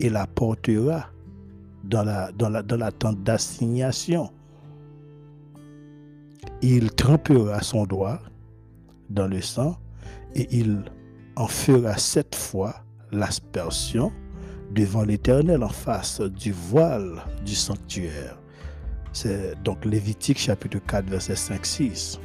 [0.00, 1.10] et la portera
[1.84, 4.30] dans la, dans dans la tente d'assignation.
[6.62, 8.20] Il trempera son doigt
[9.10, 9.76] dans le sang
[10.34, 10.84] et il
[11.36, 12.74] en fera sept fois
[13.10, 14.12] l'aspersion
[14.70, 18.38] devant l'Éternel en face du voile du sanctuaire.
[19.12, 22.18] C'est donc Lévitique chapitre 4 verset 5-6.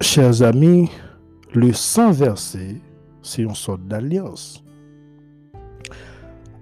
[0.00, 0.90] Chers amis,
[1.54, 2.80] le sang versé,
[3.24, 4.62] c'est une sorte d'alliance.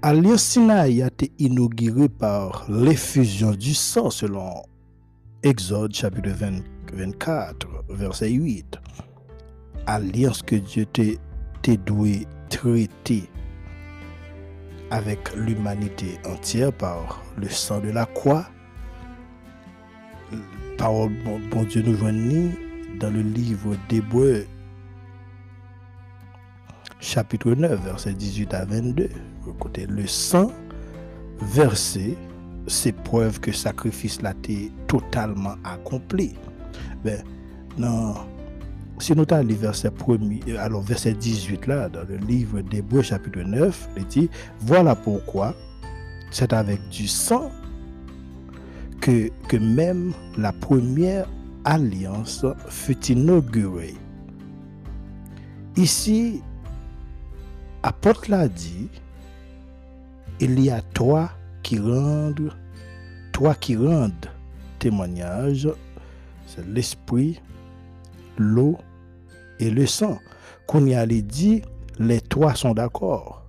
[0.00, 4.62] Alliance Sinaï a été inaugurée par l'effusion du sang selon
[5.42, 6.30] Exode chapitre
[6.92, 8.78] 24, verset 8.
[9.86, 13.28] Alliance que Dieu t'a doué traiter
[14.90, 18.46] avec l'humanité entière par le sang de la croix.
[20.78, 22.52] Parole bon, Dieu nous joignit
[22.98, 24.46] dans le livre d'Hébreu
[27.02, 29.08] chapitre 9, verset 18 à 22.
[29.48, 30.52] Écoutez, le sang
[31.40, 32.16] versé,
[32.68, 36.34] c'est preuve que sacrifice là été totalement accompli.
[37.04, 37.22] Ben,
[37.76, 38.14] non,
[39.00, 43.40] si nous avons le verset premier, alors verset 18 là, dans le livre d'Hébreu chapitre
[43.40, 45.54] 9, il dit, voilà pourquoi
[46.30, 47.50] c'est avec du sang
[49.00, 51.26] que même la première
[51.64, 53.96] alliance fut inaugurée.
[55.76, 56.40] Ici,
[57.82, 58.88] apôtre l'a dit,
[60.40, 61.30] il y a toi
[61.62, 62.52] qui rendent,
[63.32, 63.76] toi qui
[64.78, 65.68] témoignage,
[66.46, 67.40] c'est l'esprit,
[68.36, 68.78] l'eau
[69.58, 70.18] et le sang.
[70.66, 71.62] Qu'on y a dit,
[71.98, 73.46] les trois sont d'accord.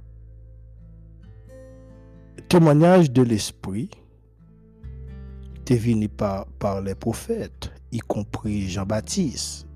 [2.50, 3.90] Témoignage de l'esprit,
[5.66, 5.76] t'es
[6.08, 9.68] par, les prophètes, y compris Jean-Baptiste.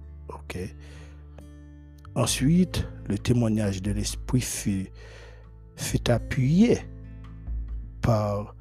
[2.18, 4.90] Ensuite, le témoignage de l'Esprit fut,
[6.08, 6.80] appuyé
[8.02, 8.56] par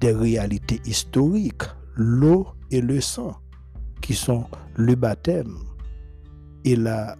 [0.00, 1.64] des réalités historiques,
[1.96, 3.36] l'eau et le sang,
[4.00, 5.54] qui sont le baptême
[6.64, 7.14] et la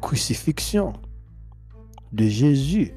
[0.00, 0.92] crucifixion
[2.12, 2.94] de Jésus,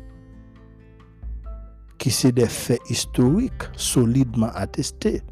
[1.98, 5.24] qui sont des faits historiques solidement attestés.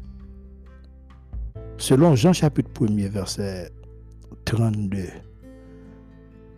[1.76, 3.70] Selon Jean chapitre 1 verset
[4.44, 5.27] 32,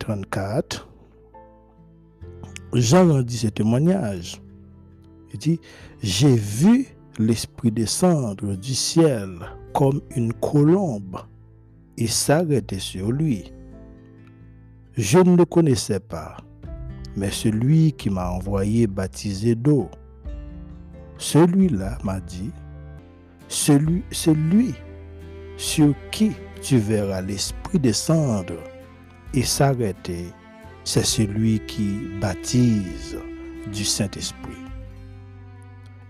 [0.01, 0.89] 34,
[2.73, 4.41] Jean rendit ce témoignage.
[5.31, 5.59] Il dit,
[6.01, 6.87] j'ai vu
[7.19, 9.29] l'Esprit descendre du ciel
[9.75, 11.19] comme une colombe
[11.99, 13.53] et s'arrêter sur lui.
[14.97, 16.37] Je ne le connaissais pas,
[17.15, 19.87] mais celui qui m'a envoyé baptiser d'eau,
[21.19, 22.49] celui-là m'a dit,
[23.47, 24.73] celui, celui
[25.57, 28.70] sur qui tu verras l'Esprit descendre
[29.33, 30.25] et s'arrêter,
[30.83, 33.17] c'est celui qui baptise
[33.71, 34.51] du Saint-Esprit.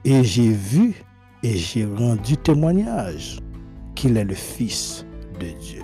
[0.03, 0.95] Et j'ai vu
[1.43, 3.39] et j'ai rendu témoignage
[3.95, 5.05] qu'il est le Fils
[5.39, 5.81] de Dieu.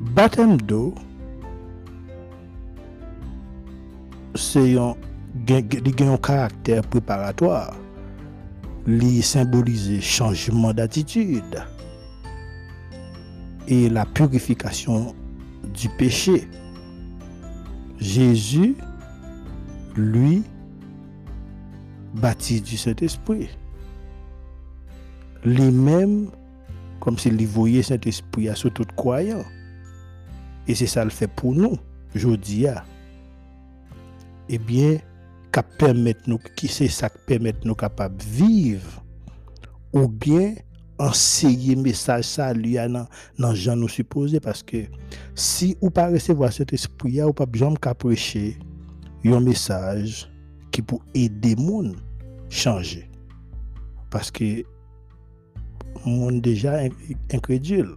[0.00, 0.94] Baptême d'eau,
[4.34, 4.96] c'est un,
[5.48, 7.76] un caractère préparatoire.
[8.88, 11.62] Il symbolise changement d'attitude
[13.68, 15.14] et la purification
[15.74, 16.48] du péché.
[17.98, 18.76] Jésus,
[19.96, 20.42] lui,
[22.14, 23.48] baptise du Saint-Esprit.
[25.44, 26.30] Lui-même,
[27.00, 29.44] comme s'il voyait Saint-Esprit à sur tout croyant.
[30.68, 31.76] Et c'est ça le fait pour nous,
[32.36, 32.66] dis
[34.48, 34.98] Eh bien,
[36.56, 39.04] qui c'est ça qui permet nous capables de vivre,
[39.92, 40.54] ou bien
[40.98, 43.06] enseigner message ça lui dans
[43.38, 44.84] dans gens nous supposé parce que
[45.34, 48.58] si ou pas recevoir cet esprit ou pas jamais qu'à prêcher
[49.24, 50.30] un message
[50.70, 51.96] qui pour aider monde
[52.48, 53.08] changer.
[54.10, 54.64] Parce que
[56.04, 56.80] monde déjà
[57.32, 57.96] incrédule.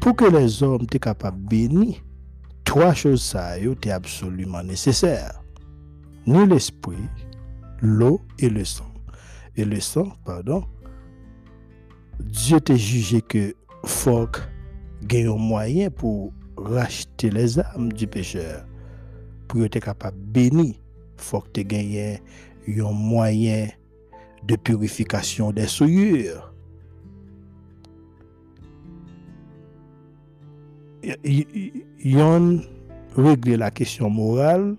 [0.00, 1.96] Pour que les hommes soient capables de bénir
[2.64, 3.56] trois choses ça
[3.90, 5.40] absolument nécessaires
[6.26, 7.08] nous l'esprit
[7.80, 8.92] l'eau et le sang.
[9.56, 10.64] Et le sang pardon
[12.20, 13.54] Dieu t'a jugé que
[13.84, 14.28] faut
[15.10, 18.64] ait un moyen pour racheter les âmes du pécheur.
[19.46, 20.74] Pour être capable de bénir,
[21.16, 22.20] que tu aies
[22.66, 23.68] un moyen
[24.46, 26.52] de purification des souillures.
[32.04, 32.60] Yon
[33.16, 34.76] régler la question morale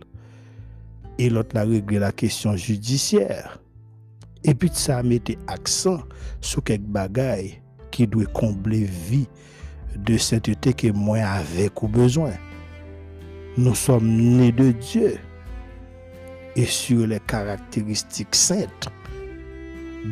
[1.18, 3.60] et l'autre a régler la question judiciaire.
[4.44, 6.02] Et puis ça mettait accent
[6.42, 9.28] sur quelques bagailles qui doit combler vie
[9.96, 12.34] de sainteté que moi avec ou besoin.
[13.58, 15.18] Nous sommes nés de Dieu
[16.56, 18.90] et sur les caractéristiques saintes.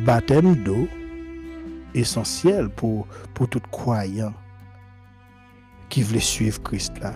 [0.04, 0.86] Baptême d'eau
[1.94, 4.34] essentiel pour, pour tout croyant
[5.88, 7.14] qui veut suivre Christ là.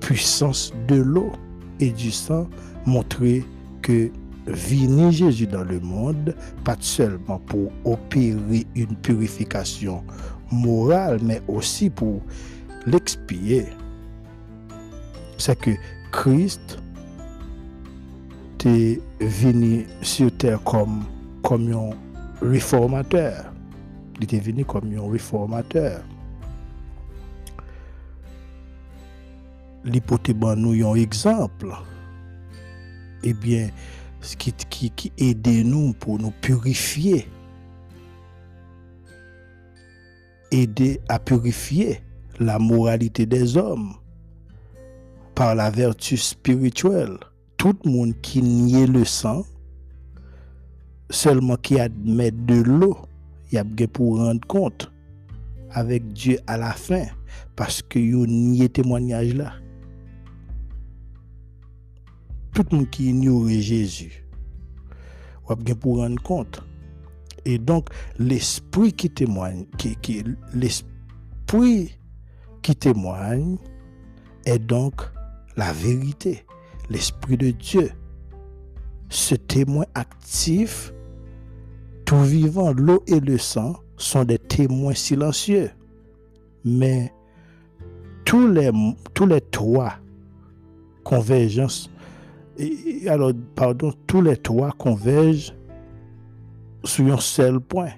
[0.00, 1.32] Puissance de l'eau
[1.80, 2.48] et du sang
[2.86, 3.44] montrer
[3.82, 4.10] que
[4.46, 10.04] Vini Jésus dans le monde, pas seulement pour opérer une purification
[10.52, 12.22] morale, mais aussi pour
[12.86, 13.66] l'expier.
[15.38, 15.72] C'est que
[16.12, 16.78] Christ
[18.66, 21.04] est venu sur terre comme,
[21.42, 21.90] comme un
[22.46, 23.52] réformateur.
[24.16, 26.02] Il était venu comme un réformateur.
[29.84, 31.72] L'hypothèse nous un exemple.
[33.22, 33.68] Eh bien,
[34.34, 37.28] qui, aide nous pour nous purifier.
[40.50, 42.00] Aider à purifier
[42.38, 43.94] la moralité des hommes
[45.34, 47.18] par la vertu spirituelle.
[47.56, 49.44] Tout le monde qui nie le sang,
[51.10, 52.96] seulement qui admet de l'eau,
[53.50, 54.92] il y a pour rendre compte
[55.70, 57.04] avec Dieu à la fin,
[57.54, 59.52] parce que a nié témoignage là
[62.56, 64.24] tout le monde qui ignore Jésus,
[65.46, 66.62] ou pour rendre compte.
[67.44, 69.66] Et donc, l'esprit qui témoigne,
[70.54, 71.98] l'esprit
[72.62, 73.58] qui témoigne
[74.46, 75.02] est donc
[75.56, 76.46] la vérité,
[76.88, 77.90] l'esprit de Dieu.
[79.10, 80.94] Ce témoin actif,
[82.06, 85.70] tout vivant, l'eau et le sang sont des témoins silencieux.
[86.64, 87.12] Mais
[88.24, 88.70] tous les,
[89.12, 89.92] tous les trois
[91.04, 91.90] convergences
[93.08, 95.54] alors, pardon, tous les trois convergent
[96.84, 97.90] sur un seul point.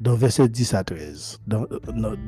[0.00, 1.66] Dans verset 10 à 13, dans,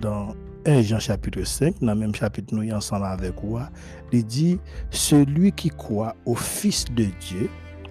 [0.01, 0.35] dans,
[0.67, 3.71] 1 Jean chapitre 5, dans le même chapitre nous ensemble avec quoi,
[4.13, 4.59] il dit,
[4.91, 7.49] celui qui croit au Fils de Dieu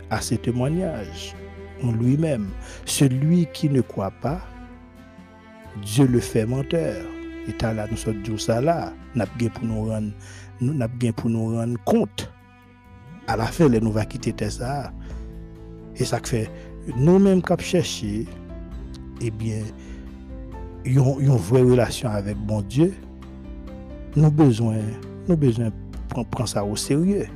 [0.10, 1.34] a ce témoignage
[1.82, 2.50] en lui-même.
[2.86, 4.42] Celui qui ne croit pas,
[5.82, 7.06] Dieu le fait menteur.
[7.48, 8.22] Et là, nous sommes
[8.62, 10.12] là, nous pour nous rendre
[10.62, 12.32] nous n'avons bien pour nous rendre compte.
[13.28, 14.92] À la fin, nous va quitter ça.
[15.96, 16.50] Et ça fait
[16.96, 18.26] nous-mêmes qui chercher,
[19.22, 19.62] eh bien,
[20.86, 22.94] yon vraie relation avec bon Dieu,
[24.16, 24.78] nous besoin,
[25.28, 25.72] nous besoin
[26.10, 27.28] prendre ça au sérieux.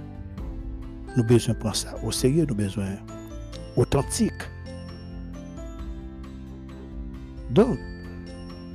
[1.16, 2.96] Nous besoin prendre ça au sérieux, nous besoin
[3.76, 4.34] authentique.
[7.52, 7.78] Donc,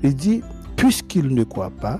[0.05, 0.43] il dit,
[0.77, 1.99] puisqu'il ne croit pas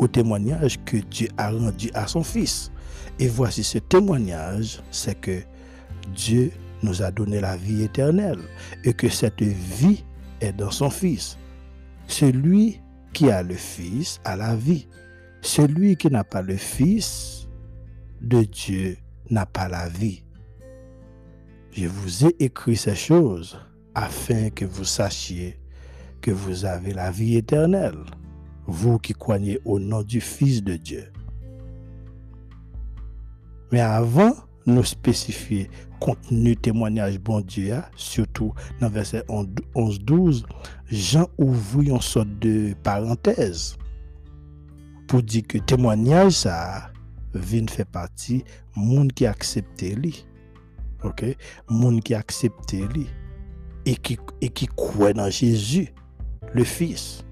[0.00, 2.72] au témoignage que Dieu a rendu à son Fils.
[3.18, 5.42] Et voici ce témoignage, c'est que
[6.14, 6.50] Dieu
[6.82, 8.40] nous a donné la vie éternelle
[8.82, 10.02] et que cette vie
[10.40, 11.36] est dans son Fils.
[12.06, 12.80] Celui
[13.12, 14.88] qui a le Fils a la vie.
[15.42, 17.46] Celui qui n'a pas le Fils
[18.22, 18.96] de Dieu
[19.28, 20.24] n'a pas la vie.
[21.72, 23.58] Je vous ai écrit ces choses
[23.94, 25.60] afin que vous sachiez
[26.20, 28.04] que vous avez la vie éternelle,
[28.70, 31.04] vous qui croyez au nom du Fils de Dieu.
[33.72, 34.32] Mais avant
[34.66, 40.44] nous spécifier contenu témoignage bon Dieu, surtout dans verset 11-12,
[40.90, 43.76] Jean ouvre une sorte de parenthèse
[45.06, 46.90] pour dire que témoignage ça
[47.34, 48.44] vient faire partie
[48.76, 50.26] monde qui accepte lui.
[51.02, 51.24] OK?
[51.68, 53.06] Monde qui accepte lui
[53.86, 55.92] et qui et qui croit dans Jésus,
[56.52, 57.24] le Fils.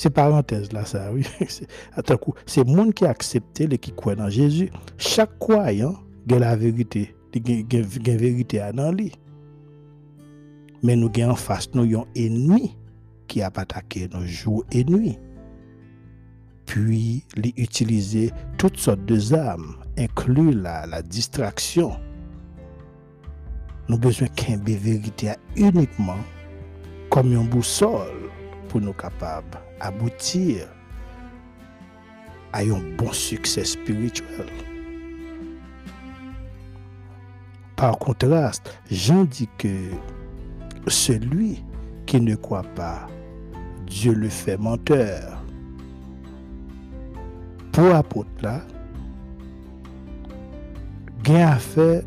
[0.00, 1.26] C'est parenthèse là, ça, oui.
[2.66, 4.70] Monde qui a accepté et qui croit dans Jésus.
[4.96, 5.94] Chaque croyant
[6.30, 9.12] a la vérité, a vérité dans lui.
[10.82, 12.78] Mais nous avons en face nous un ennemi
[13.28, 15.18] qui a attaqué nos jours et nuits.
[16.64, 21.90] Puis, il utiliser toutes sortes de armes, inclus la, la distraction.
[23.86, 26.24] Nous avons besoin qu'un vérité uniquement
[27.10, 28.30] comme une boussole
[28.70, 30.66] pour nous capables aboutir
[32.52, 34.46] à un bon succès spirituel.
[37.76, 39.90] Par contraste, Jean dit que
[40.86, 41.64] celui
[42.06, 43.06] qui ne croit pas,
[43.86, 45.42] Dieu le fait menteur.
[47.72, 48.60] Pour apôtre là,
[51.22, 52.02] gain à faire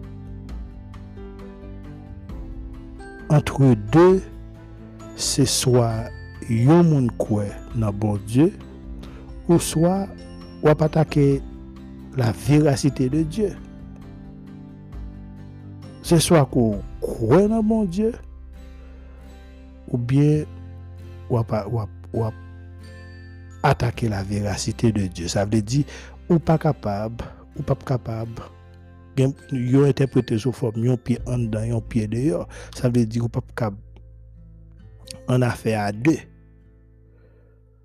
[3.29, 4.21] entre deux,
[5.15, 6.09] c'est soit
[6.49, 8.53] yon moun kwe nan bon Dieu
[9.47, 10.07] ou soit
[10.63, 11.41] ou attaquer
[12.15, 13.51] la véracité de Dieu.
[16.01, 18.13] C'est soit qu'on croit dans bon Dieu
[19.89, 20.43] ou bien
[21.29, 21.39] ou,
[22.13, 22.23] ou,
[23.63, 25.27] attaquer la véracité de Dieu.
[25.27, 25.85] Ça veut dire
[26.29, 27.25] ou pas capable
[27.57, 28.41] ou pas capable
[29.51, 32.47] yon interprété sous forme yon pied en dedans, yon pied dehors.
[32.75, 33.77] Ça veut dire ou pas capable
[35.27, 36.17] en affaire à deux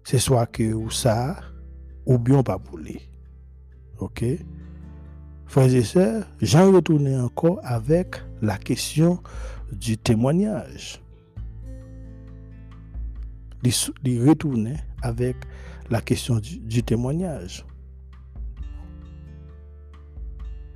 [0.09, 1.37] c'est soit que ou ça,
[2.07, 2.99] ou bien pas pour lui.
[3.99, 4.25] OK?
[5.45, 9.23] Frères et sœurs, j'en retourne encore avec la question
[9.71, 11.03] du témoignage.
[13.63, 15.37] Il retourne avec
[15.91, 17.67] la question du, du témoignage.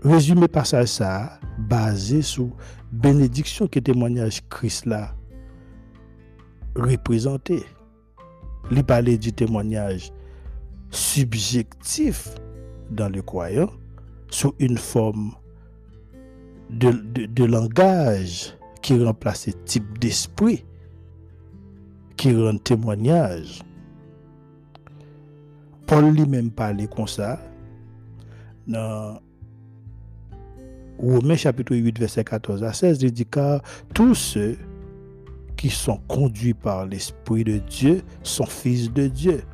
[0.05, 2.51] Résumé passage ça, basé sur
[2.93, 5.15] bénédiction que témoignage Christ là
[6.77, 7.65] représenté
[8.73, 10.13] lui parler du témoignage
[10.91, 12.35] subjectif
[12.91, 13.71] dans le croyant
[14.31, 15.33] sous une forme
[16.71, 20.65] de, langage qui remplace ce type d'esprit
[22.17, 23.63] qui rend témoignage.
[25.87, 27.41] Paul lui-même parlait comme ça
[28.67, 29.21] dans
[30.99, 33.61] Romains chapitre 8, verset 14 à 16, il dit car
[33.93, 34.57] tous ceux
[35.63, 39.45] qui sont conduits par l'Esprit de Dieu sont fils de Dieu.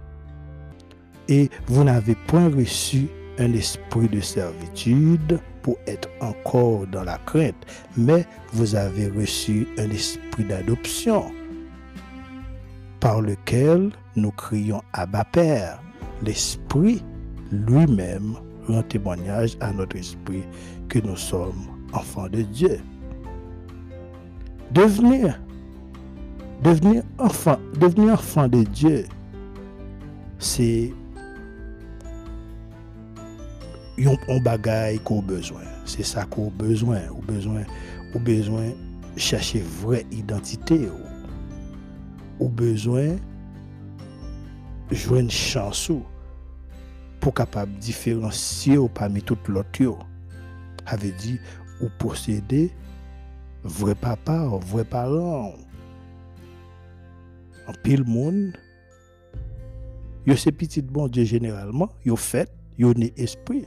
[1.29, 7.63] Et vous n'avez point reçu un esprit de servitude pour être encore dans la crainte,
[7.99, 11.31] mais vous avez reçu un esprit d'adoption
[13.01, 15.79] par lequel nous crions Abba Père.
[16.23, 17.05] L'Esprit
[17.53, 18.35] lui-même
[18.67, 20.45] rend témoignage à notre esprit
[20.89, 22.81] que nous sommes enfants de Dieu.
[24.71, 25.39] Devenir
[26.63, 29.07] Devenir enfant, devenir enfant de Dieu,
[30.39, 30.93] c'est
[34.29, 35.63] un bagage qu'on a besoin.
[35.85, 37.01] C'est ça qu'on a besoin.
[37.15, 37.63] On a besoin,
[38.13, 38.67] on a besoin
[39.15, 40.89] de chercher vraie identité.
[42.41, 43.17] On a besoin
[44.91, 45.93] de jouer une chance
[47.21, 49.99] pour capable de différencier parmi tout l'autre.
[50.87, 51.39] Avait dit,
[51.81, 52.73] ou posséder
[53.63, 55.53] vrai papa, vrai parent.
[57.69, 58.57] En pile monde
[60.27, 63.67] yo c'est petit bon généralement yo fait yo né esprit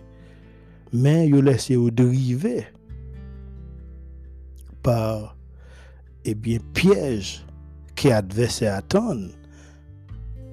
[0.91, 2.65] mais yo laissé au dériver
[4.83, 5.35] par
[6.27, 7.39] ebyen piyej
[7.97, 9.27] ki advese atan,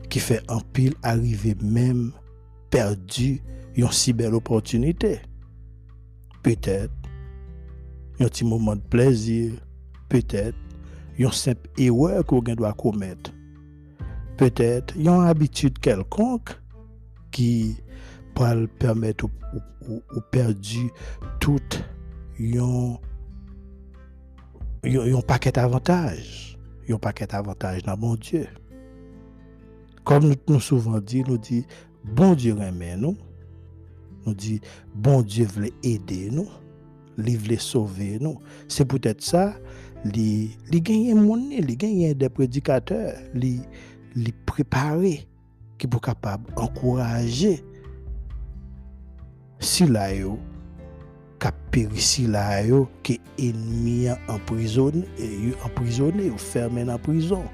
[0.09, 2.11] ki fe anpil arive menm
[2.73, 3.39] perdi
[3.79, 5.17] yon si bel opotunite.
[6.45, 6.93] Petet,
[8.21, 9.57] yon ti mouman de plezir,
[10.13, 10.57] petet,
[11.19, 12.69] yon semp ewe kou gen do
[14.39, 14.55] a komet.
[14.55, 16.55] Petet, yon abitude kelkonk
[17.35, 17.75] ki
[18.35, 20.89] pral permet ou perdi
[21.41, 21.81] tout
[22.39, 22.99] yon
[24.85, 26.23] yon paket avantaj.
[26.89, 28.47] Yon paket avantaj nan bon Diyo.
[30.09, 31.65] Kom nou souvan di, nou di,
[32.17, 33.17] bon Diyo remen nou.
[34.25, 34.61] Nou di,
[34.95, 36.49] bon Diyo vle ede nou.
[37.19, 38.39] Li vle sove nou.
[38.71, 39.51] Se pwetet sa,
[40.07, 43.59] li genyen mouni, li genyen de predikater, li
[44.49, 45.25] prepare
[45.79, 47.59] ki pou kapab ankoraje
[49.63, 50.37] si la yo
[51.39, 55.05] ka perisi la yo ki enmi an emprisonne
[56.31, 57.47] ou fermen an prison.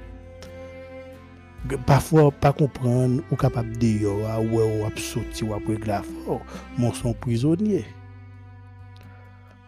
[1.89, 6.01] Pafwa pa kompran ou kapab de yo a ou ap soti ou ap wek la
[6.05, 6.41] for,
[6.77, 7.13] moun son.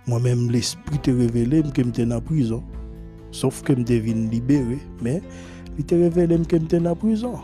[0.07, 2.63] Mwen menm l'esprit te revele mke mte nan prison.
[3.35, 5.19] Sof ke mte vin libere, men
[5.78, 7.38] li te revele mke mte nan prison.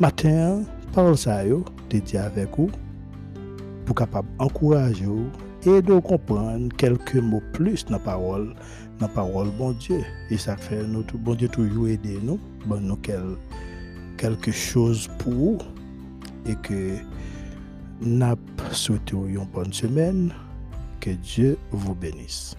[0.00, 0.64] Maten,
[0.94, 2.70] parol sa yo, te di avek ou,
[3.90, 5.16] pou kapab ankouraj yo
[5.66, 8.44] e do kompran kelke mou plus nan parol
[9.00, 9.98] nan parol bon Diyo
[10.30, 12.38] e sa fè nou bon Diyo toujou ede nou
[12.70, 12.94] bon nou
[14.20, 15.58] kelke chouz pou
[16.46, 17.00] e ke
[18.00, 20.28] nap soutou yon bon semen
[21.02, 22.52] ke Diyo vou benis